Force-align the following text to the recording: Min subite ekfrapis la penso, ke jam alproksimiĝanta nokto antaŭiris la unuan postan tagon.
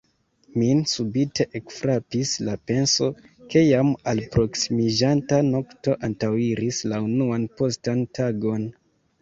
Min 0.59 0.79
subite 0.91 1.45
ekfrapis 1.59 2.31
la 2.47 2.55
penso, 2.71 3.09
ke 3.53 3.63
jam 3.67 3.93
alproksimiĝanta 4.13 5.43
nokto 5.51 5.95
antaŭiris 6.09 6.81
la 6.95 7.01
unuan 7.11 7.49
postan 7.61 8.05
tagon. 8.21 8.67